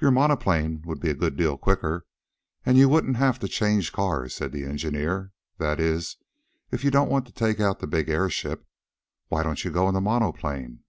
"Your 0.00 0.10
monoplane 0.10 0.82
would 0.84 0.98
be 0.98 1.10
a 1.10 1.14
good 1.14 1.36
deal 1.36 1.56
quicker, 1.56 2.04
and 2.66 2.76
you 2.76 2.88
wouldn't 2.88 3.18
have 3.18 3.38
to 3.38 3.46
change 3.46 3.92
cars," 3.92 4.34
said 4.34 4.50
the 4.50 4.64
engineer. 4.64 5.30
"That 5.58 5.78
is 5.78 6.16
if 6.72 6.82
you 6.82 6.90
don't 6.90 7.08
want 7.08 7.24
to 7.26 7.32
take 7.32 7.60
out 7.60 7.78
the 7.78 7.86
big 7.86 8.08
airship. 8.08 8.66
Why 9.28 9.44
don't 9.44 9.64
you 9.64 9.70
go 9.70 9.86
in 9.86 9.94
the 9.94 10.00
monoplane?" 10.00 10.82